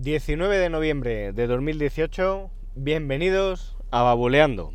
[0.00, 4.72] 19 de noviembre de 2018, bienvenidos a Babuleando.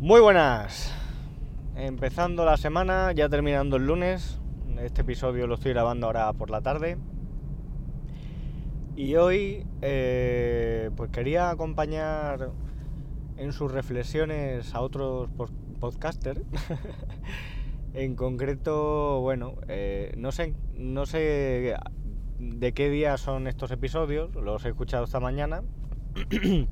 [0.00, 0.90] Muy buenas.
[1.76, 4.38] Empezando la semana, ya terminando el lunes.
[4.80, 6.98] Este episodio lo estoy grabando ahora por la tarde.
[8.96, 12.50] Y hoy, eh, pues quería acompañar
[13.36, 15.30] en sus reflexiones a otros
[15.80, 16.40] podcasters.
[17.94, 21.76] en concreto, bueno, eh, no sé, no sé
[22.38, 24.34] de qué día son estos episodios.
[24.34, 25.62] Los he escuchado esta mañana.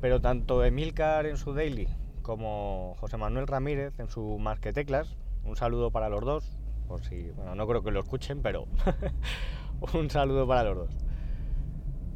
[0.00, 1.88] Pero tanto Emilcar en su daily
[2.22, 5.16] como José Manuel Ramírez en su Marqueteclas.
[5.44, 6.59] Un saludo para los dos,
[6.90, 8.66] por si, bueno, no creo que lo escuchen, pero
[9.94, 10.96] un saludo para los dos.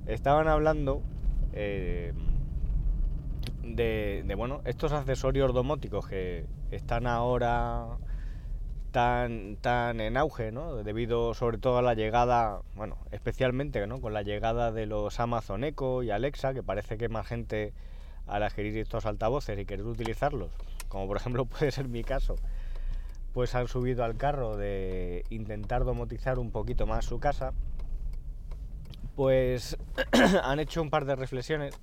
[0.07, 1.01] Estaban hablando
[1.53, 2.13] eh,
[3.63, 7.87] de, bueno, estos accesorios domóticos que están ahora
[8.91, 10.83] tan, tan en auge, ¿no?
[10.83, 14.01] Debido sobre todo a la llegada, bueno, especialmente, ¿no?
[14.01, 17.73] Con la llegada de los Amazon Echo y Alexa, que parece que más gente
[18.27, 20.51] al adquirir estos altavoces y querer utilizarlos,
[20.89, 22.35] como por ejemplo puede ser mi caso,
[23.35, 27.53] pues han subido al carro de intentar domotizar un poquito más su casa,
[29.17, 29.77] pues
[30.43, 31.75] han hecho un par de reflexiones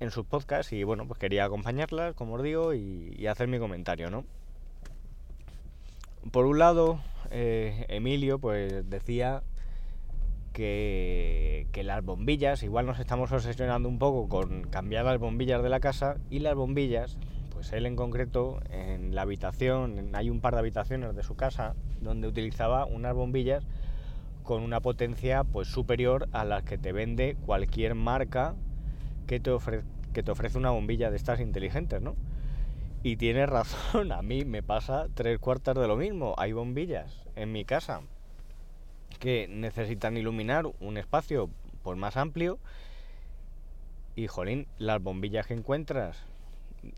[0.00, 4.10] en sus podcasts y bueno, pues quería acompañarlas, como os digo, y, hacer mi comentario,
[4.10, 4.24] ¿no?
[6.32, 9.42] Por un lado, eh, Emilio pues decía
[10.54, 15.80] que, las bombillas, igual nos estamos obsesionando un poco con cambiar las bombillas de la
[15.80, 17.18] casa y las bombillas,
[17.64, 21.74] pues él en concreto en la habitación, hay un par de habitaciones de su casa
[22.02, 23.64] donde utilizaba unas bombillas
[24.42, 28.54] con una potencia pues superior a las que te vende cualquier marca
[29.26, 29.50] que te,
[30.12, 32.16] que te ofrece una bombilla de estas inteligentes, ¿no?
[33.02, 36.34] Y tiene razón, a mí me pasa tres cuartas de lo mismo.
[36.36, 38.02] Hay bombillas en mi casa
[39.20, 41.48] que necesitan iluminar un espacio
[41.82, 42.58] por más amplio
[44.16, 46.26] y jolín, las bombillas que encuentras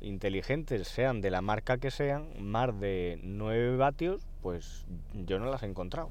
[0.01, 5.63] inteligentes, sean de la marca que sean, más de 9 vatios, pues yo no las
[5.63, 6.11] he encontrado.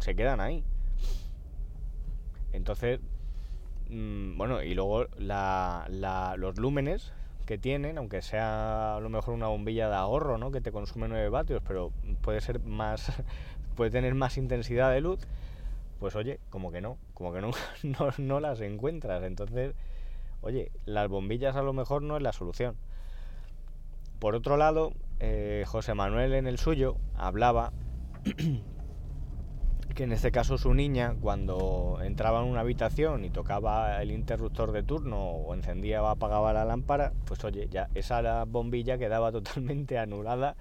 [0.00, 0.64] Se quedan ahí.
[2.52, 3.00] Entonces,
[3.90, 7.12] mm, bueno, y luego los lúmenes
[7.46, 10.50] que tienen, aunque sea a lo mejor una bombilla de ahorro, ¿no?
[10.50, 13.12] Que te consume 9 vatios, pero puede ser más,
[13.76, 15.26] puede tener más intensidad de luz,
[16.00, 17.50] pues oye, como que no, como que no,
[18.18, 19.22] no, las encuentras.
[19.24, 19.74] Entonces,
[20.40, 22.76] oye, las bombillas a lo mejor no es la solución.
[24.18, 27.72] Por otro lado, eh, José Manuel en el suyo hablaba
[29.94, 34.72] que en este caso su niña, cuando entraba en una habitación y tocaba el interruptor
[34.72, 39.98] de turno o encendía o apagaba la lámpara, pues oye, ya esa bombilla quedaba totalmente
[39.98, 40.56] anulada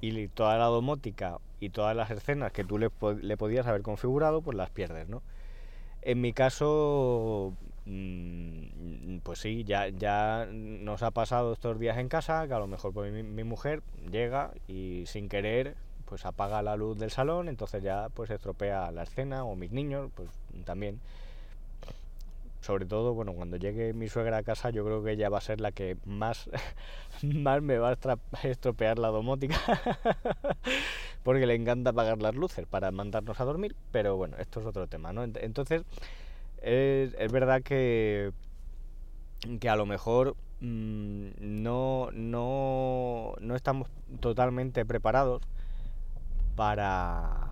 [0.00, 2.90] y toda la domótica y todas las escenas que tú le,
[3.22, 5.22] le, podías haber configurado, pues las pierdes, ¿no?
[6.02, 12.54] En mi caso, pues sí, ya, ya nos ha pasado estos días en casa, que
[12.54, 15.74] a lo mejor pues, mi, mujer llega y sin querer
[16.06, 20.10] pues apaga la luz del salón, entonces ya pues estropea la escena, o mis niños,
[20.14, 20.28] pues
[20.64, 21.00] también
[22.64, 25.42] sobre todo, bueno, cuando llegue mi suegra a casa, yo creo que ella va a
[25.42, 26.48] ser la que más,
[27.22, 29.56] más me va a estropear la domótica,
[31.22, 34.86] porque le encanta apagar las luces para mandarnos a dormir, pero bueno, esto es otro
[34.86, 35.24] tema, ¿no?
[35.24, 35.82] Entonces,
[36.62, 38.32] es, verdad que,
[39.60, 43.88] que a lo mejor mm, no, no, no estamos
[44.20, 45.42] totalmente preparados
[46.56, 47.50] para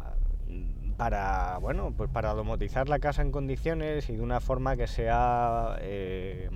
[0.97, 5.77] para bueno pues para domotizar la casa en condiciones y de una forma que sea
[5.81, 6.51] eh,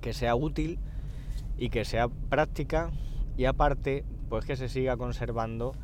[0.00, 0.78] que sea útil
[1.58, 2.90] y que sea práctica
[3.36, 5.74] y aparte pues que se siga conservando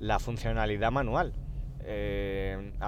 [0.00, 1.32] la funcionalidad manual.
[1.80, 2.27] Eh,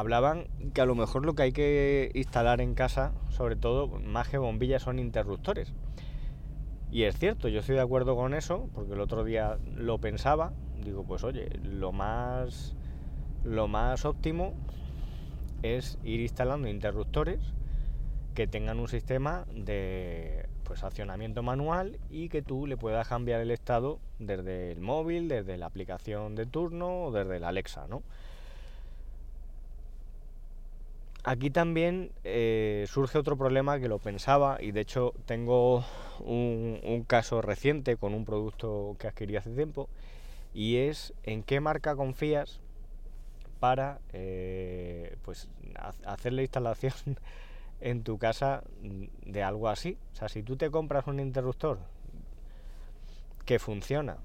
[0.00, 4.28] hablaban que a lo mejor lo que hay que instalar en casa sobre todo más
[4.28, 5.72] que bombillas son interruptores
[6.90, 10.52] y es cierto yo estoy de acuerdo con eso porque el otro día lo pensaba
[10.84, 12.74] digo pues oye lo más
[13.44, 14.54] lo más óptimo
[15.62, 17.40] es ir instalando interruptores
[18.34, 23.50] que tengan un sistema de pues accionamiento manual y que tú le puedas cambiar el
[23.50, 28.02] estado desde el móvil, desde la aplicación de turno o desde la Alexa, ¿no?
[31.22, 35.84] Aquí también eh, surge otro problema que lo pensaba y de hecho tengo
[36.20, 39.88] un, un caso reciente con un producto que adquirí hace tiempo
[40.54, 42.60] y es en qué marca confías
[43.60, 45.48] para eh, pues
[46.04, 46.94] hacer la instalación
[47.80, 48.64] en tu casa
[49.26, 49.98] de algo así.
[50.14, 51.78] O sea, si tú te compras un interruptor
[53.44, 54.16] que funciona,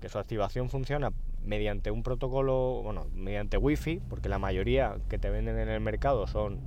[0.00, 1.12] que su activación funciona
[1.46, 6.26] mediante un protocolo, bueno, mediante wifi, porque la mayoría que te venden en el mercado
[6.26, 6.60] son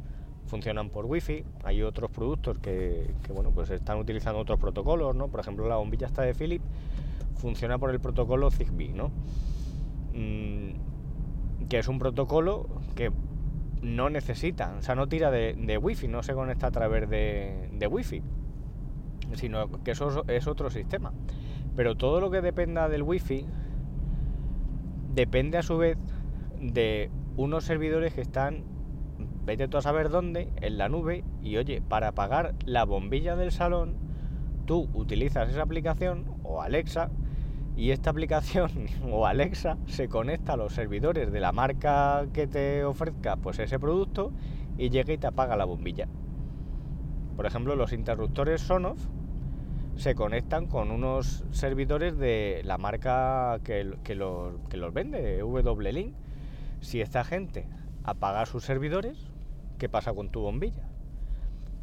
[0.47, 5.27] funcionan por wifi, hay otros productos que, bueno, pues están utilizando otros protocolos, ¿no?
[5.27, 6.65] Por ejemplo, la bombilla esta de Philips
[7.35, 9.11] funciona por el protocolo Zigbee, ¿no?
[10.13, 13.11] Mm, que es un protocolo que
[13.83, 17.69] no necesita, o sea, no tira de, de wifi, no se conecta a través de,
[17.71, 18.23] de wifi,
[19.35, 21.13] sino que eso es otro sistema.
[21.75, 23.45] Pero todo lo que dependa del wifi
[25.19, 25.97] depende a su vez
[26.61, 28.63] de unos servidores que están,
[29.43, 33.51] vete tú a saber dónde, en la nube, y oye, para apagar la bombilla del
[33.51, 33.97] salón,
[34.65, 37.09] tú utilizas esa aplicación o Alexa,
[37.75, 38.71] y esta aplicación
[39.11, 43.77] o Alexa se conecta a los servidores de la marca que te ofrezca pues ese
[43.77, 44.31] producto
[44.77, 46.07] y llega y te apaga la bombilla.
[47.35, 49.05] Por ejemplo, los interruptores Sonoff
[49.99, 53.99] se conectan con unos servidores de la marca que, los,
[54.69, 56.15] que los vende, W-Link.
[56.79, 57.67] Si esta gente
[58.05, 59.27] apaga sus servidores,
[59.77, 60.87] ¿qué pasa con tu bombilla?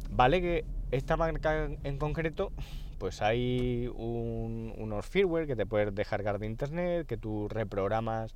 [0.09, 2.51] Vale que esta marca en concreto,
[2.97, 8.33] pues hay unos firmware que te puedes descargar de internet, que tú reprogramas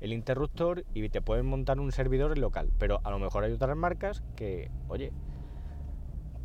[0.00, 2.70] el interruptor y te pueden montar un servidor local.
[2.78, 5.12] Pero a lo mejor hay otras marcas que, oye,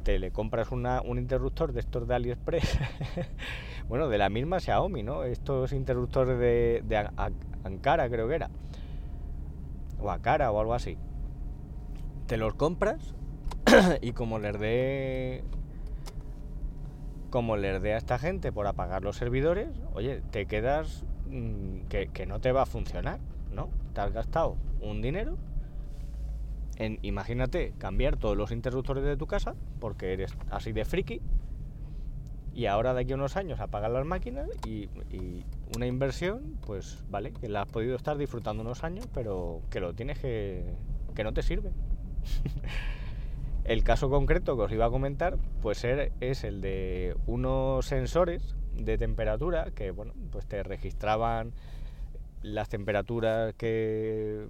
[0.04, 2.80] te le compras un interruptor de estos de AliExpress,
[3.88, 5.24] bueno, de la misma Xiaomi, ¿no?
[5.24, 7.10] Estos interruptores de, de
[7.64, 8.50] Ankara creo que era,
[10.00, 10.98] o Akara o algo así.
[12.28, 13.16] Te los compras
[14.02, 15.44] y como les dé
[17.30, 22.08] como les dé a esta gente por apagar los servidores, oye, te quedas mm, que,
[22.10, 23.20] que no te va a funcionar,
[23.52, 23.70] ¿no?
[23.94, 25.36] Te has gastado un dinero
[27.02, 31.22] imagínate, cambiar todos los interruptores de tu casa, porque eres así de friki,
[32.54, 34.90] y ahora de aquí a unos años apagar las máquinas y,
[35.75, 39.94] una inversión, pues vale, que la has podido estar disfrutando unos años, pero que lo
[39.94, 40.75] tienes que...
[41.16, 41.72] que no te sirve.
[43.64, 49.00] el caso concreto que os iba a comentar, pues es el de unos sensores de
[49.00, 51.54] temperatura que, bueno, pues te registraban
[52.44, 54.45] las temperaturas que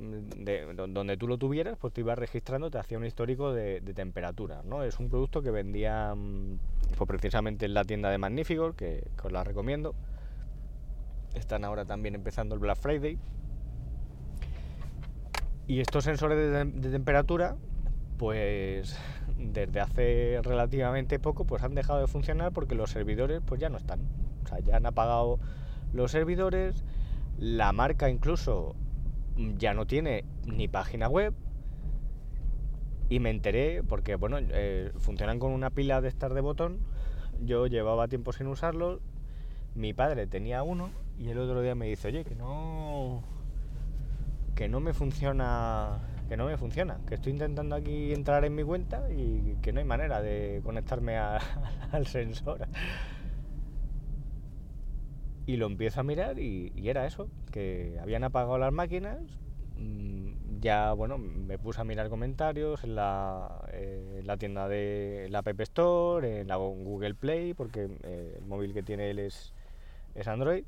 [0.75, 4.83] donde tú lo tuvieras, pues te ibas registrando, te hacía un histórico de, temperatura, ¿no?
[4.83, 6.15] Es un producto que vendía
[6.97, 9.93] pues precisamente en la tienda de Magnificor, que, os la recomiendo.
[11.35, 13.19] Están ahora también empezando el Black Friday.
[15.67, 17.55] Y estos sensores de, de temperatura,
[18.17, 18.99] pues
[19.37, 23.77] desde hace relativamente poco, pues han dejado de funcionar porque los servidores pues ya no
[23.77, 24.01] están.
[24.43, 25.39] O sea, ya han apagado
[25.93, 26.83] los servidores
[27.37, 28.75] la marca incluso
[29.57, 31.33] ya no tiene ni página web.
[33.09, 36.79] Y me enteré porque, bueno, eh, funcionan con una pila de estar de botón.
[37.41, 39.01] Yo llevaba tiempo sin usarlo.
[39.75, 43.23] Mi padre tenía uno y el otro día me dice, oye, que no.
[44.55, 45.99] que no me funciona.
[46.29, 46.99] que no me funciona.
[47.07, 51.17] Que estoy intentando aquí entrar en mi cuenta y que no hay manera de conectarme
[51.91, 52.67] al sensor
[55.45, 59.19] y lo empiezo a mirar y, era eso, que habían apagado las máquinas.
[59.77, 65.39] Mm, ya, bueno, me puse a mirar comentarios en la, eh, la tienda de la
[65.39, 69.53] App Store, en la Google Play, porque eh, el móvil que tiene él es,
[70.15, 70.63] es Android.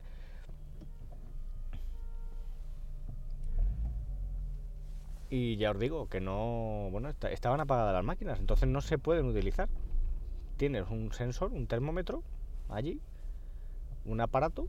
[5.29, 9.25] Y ya os digo que no, bueno, estaban apagadas las máquinas, entonces no se pueden
[9.25, 9.69] utilizar.
[10.57, 12.23] Tienes un sensor, un termómetro
[12.69, 13.01] allí
[14.05, 14.67] un aparato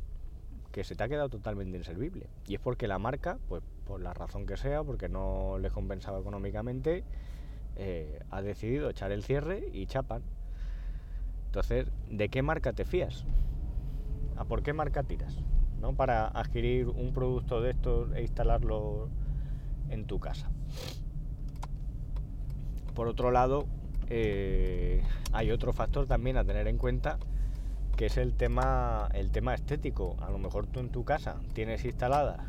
[0.73, 2.29] que se te ha quedado totalmente inservible.
[2.47, 6.19] Y es porque la marca, pues por la razón que sea, porque no les compensaba
[6.19, 7.05] económicamente,
[7.77, 10.23] eh, ha decidido echar el cierre y chapan.
[11.47, 13.25] Entonces, ¿de qué marca te fías?
[14.37, 15.39] ¿A por qué marca tiras?
[15.81, 15.95] ¿No?
[15.95, 19.09] Para adquirir un producto de estos e instalarlo
[19.89, 20.51] en tu casa.
[22.95, 23.67] Por otro lado,
[24.09, 25.03] eh,
[25.33, 27.19] hay otro factor también a tener en cuenta
[27.97, 30.17] que es el tema, el tema estético.
[30.21, 32.45] A lo mejor tú en tu casa tienes instalada,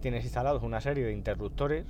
[0.00, 1.86] tienes instalados una serie de interruptores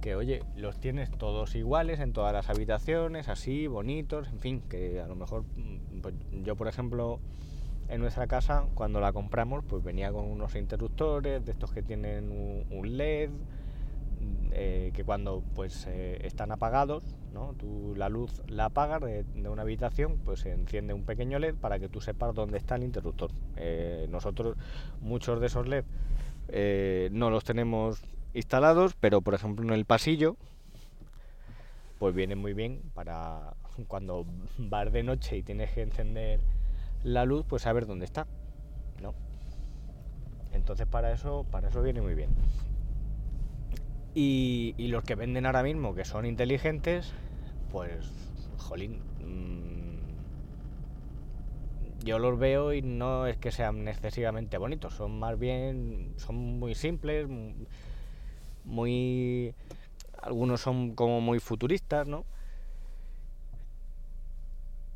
[0.00, 5.00] que oye, los tienes todos iguales en todas las habitaciones, así, bonitos, en fin, que
[5.00, 6.14] a lo mejor mm, pues,
[6.44, 7.20] yo por ejemplo
[7.88, 12.30] en nuestra casa cuando la compramos pues venía con unos interruptores de estos que tienen
[12.70, 13.30] un LED
[14.56, 17.54] eh, que cuando pues eh, están apagados, ¿no?
[17.58, 21.80] tú la luz la apagas de, una habitación, pues se enciende un pequeño LED para
[21.80, 23.32] que tú sepas dónde está el interruptor.
[23.56, 24.56] Eh, nosotros
[25.00, 25.84] muchos de esos LED
[27.10, 28.00] no los tenemos
[28.32, 30.36] instalados, pero por ejemplo en el pasillo,
[31.98, 33.54] pues viene muy bien para
[33.88, 34.24] cuando
[34.56, 36.38] vas de noche y tienes que encender
[37.02, 38.28] la luz, pues saber dónde está,
[39.02, 39.14] ¿no?
[40.52, 42.30] Entonces para eso, para eso viene muy bien.
[44.14, 47.12] Y, los que venden ahora mismo, que son inteligentes,
[47.72, 48.12] pues,
[48.58, 49.98] jolín, mm,
[52.04, 56.74] yo los veo y no es que sean excesivamente bonitos, son más bien, son muy
[56.76, 57.28] simples,
[58.64, 59.54] muy...
[60.22, 62.24] Algunos son como muy futuristas, ¿no?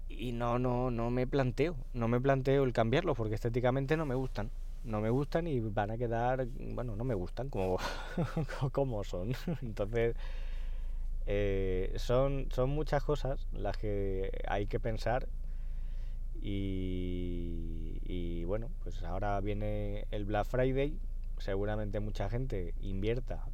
[0.09, 4.15] Y no, no, no me planteo, no me planteo el cambiarlos porque estéticamente no me
[4.15, 4.51] gustan
[4.85, 7.79] no me gustan y van a quedar, bueno, no me gustan como,
[8.73, 9.33] como son.
[9.63, 10.17] Entonces,
[11.27, 15.29] eh, son, son muchas cosas las que hay que pensar
[16.41, 20.97] y, y, bueno, pues ahora viene el Black Friday,
[21.39, 23.45] seguramente mucha gente invierta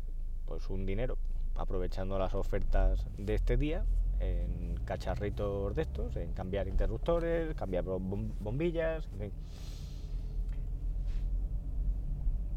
[0.47, 1.17] pues un dinero
[1.57, 3.85] aprovechando las ofertas de este día
[4.21, 9.33] en cacharritos de estos, en cambiar interruptores, cambiar bombillas, en fin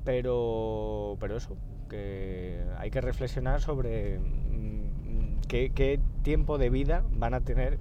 [0.08, 1.58] pero, pero eso,
[1.90, 7.78] que hay que reflexionar sobre mm, qué, tiempo de vida van a tener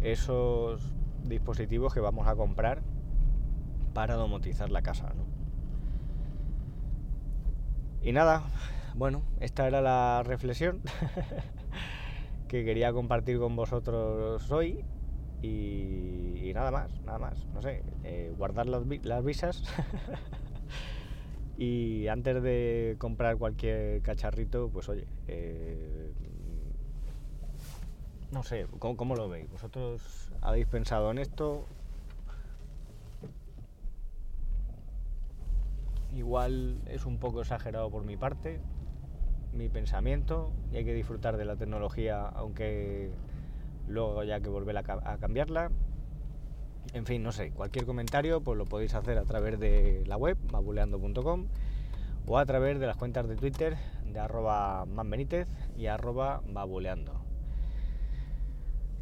[0.00, 2.80] esos dispositivos que vamos a comprar
[3.92, 5.12] para domotizar la casa.
[8.02, 8.44] Y nada,
[8.94, 10.80] bueno, esta era la reflexión
[12.46, 14.84] que quería compartir con vosotros hoy.
[15.42, 19.64] Y, nada más, nada más, no sé, eh, guardar las visas
[21.60, 26.12] Y antes de comprar cualquier cacharrito, pues oye, eh,
[28.30, 29.50] no sé, ¿cómo, lo veis?
[29.50, 31.64] ¿Vosotros habéis pensado en esto?
[36.14, 38.60] Igual es un poco exagerado por mi parte,
[39.52, 43.10] mi pensamiento, y hay que disfrutar de la tecnología, aunque
[43.88, 45.72] luego haya que volver a, a cambiarla.
[46.94, 50.36] En fin, no sé, cualquier comentario pues lo podéis hacer a través de la web,
[50.50, 51.46] babuleando.com
[52.26, 53.76] o a través de las cuentas de Twitter
[54.12, 57.12] de arroba manbenítez y arroba babuleando.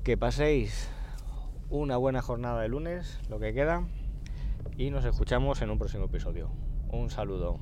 [0.05, 0.88] Que paséis
[1.71, 3.85] una buena jornada de lunes, lo que queda,
[4.76, 6.50] y nos escuchamos en un próximo episodio.
[6.90, 7.59] Un saludo.